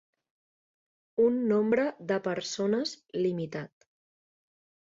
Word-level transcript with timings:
Un 1.25 1.37
nombre 1.51 1.85
de 2.13 2.19
persones 2.31 2.97
limitat. 3.27 3.89